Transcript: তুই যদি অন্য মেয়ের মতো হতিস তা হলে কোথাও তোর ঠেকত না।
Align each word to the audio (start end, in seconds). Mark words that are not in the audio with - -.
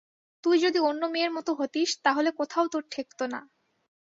তুই 0.43 0.55
যদি 0.59 0.79
অন্য 0.81 1.01
মেয়ের 1.05 1.31
মতো 1.31 1.51
হতিস 1.53 1.89
তা 2.03 2.11
হলে 2.13 2.29
কোথাও 2.31 2.65
তোর 2.67 2.83
ঠেকত 2.91 3.19
না। 3.33 3.39